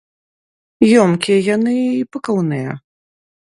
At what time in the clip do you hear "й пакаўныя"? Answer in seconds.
1.91-2.69